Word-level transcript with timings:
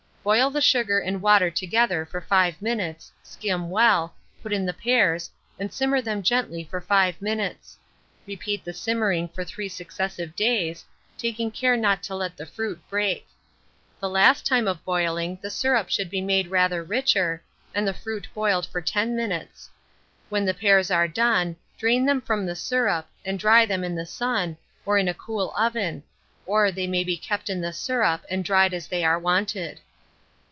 Boil 0.23 0.51
the 0.51 0.61
sugar 0.61 0.99
and 0.99 1.19
water 1.19 1.49
together 1.49 2.05
for 2.05 2.21
5 2.21 2.61
minutes, 2.61 3.11
skim 3.23 3.71
well, 3.71 4.13
put 4.43 4.53
in 4.53 4.67
the 4.67 4.71
pears, 4.73 5.31
and 5.57 5.73
simmer 5.73 5.99
them 5.99 6.21
gently 6.21 6.63
for 6.63 6.79
5 6.79 7.19
minutes. 7.23 7.75
Repeat 8.27 8.63
the 8.63 8.71
simmering 8.71 9.27
for 9.29 9.43
3 9.43 9.67
successive 9.67 10.35
days, 10.35 10.85
taking 11.17 11.49
care 11.49 11.75
not 11.75 12.03
to 12.03 12.13
let 12.13 12.37
the 12.37 12.45
fruit 12.45 12.79
break. 12.87 13.27
The 13.99 14.11
last 14.11 14.45
time 14.45 14.67
of 14.67 14.85
boiling, 14.85 15.39
the 15.41 15.49
syrup 15.49 15.89
should 15.89 16.11
be 16.11 16.21
made 16.21 16.49
rather 16.51 16.83
richer, 16.83 17.41
and 17.73 17.87
the 17.87 17.91
fruit 17.91 18.27
boiled 18.35 18.67
for 18.67 18.79
10 18.79 19.15
minutes. 19.15 19.71
When 20.29 20.45
the 20.45 20.53
pears 20.53 20.91
are 20.91 21.07
done, 21.07 21.55
drain 21.79 22.05
them 22.05 22.21
from 22.21 22.45
the 22.45 22.55
syrup, 22.55 23.07
and 23.25 23.39
dry 23.39 23.65
them 23.65 23.83
in 23.83 23.95
the 23.95 24.05
sun, 24.05 24.57
or 24.85 24.99
in 24.99 25.07
a 25.07 25.15
cool 25.15 25.51
oven; 25.57 26.03
or 26.45 26.71
they 26.71 26.85
may 26.85 27.03
be 27.03 27.17
kept 27.17 27.49
in 27.49 27.59
the 27.59 27.73
syrup, 27.73 28.21
and 28.29 28.45
dried 28.45 28.75
as 28.75 28.85
they 28.85 29.03
are 29.03 29.17
wanted. 29.17 29.79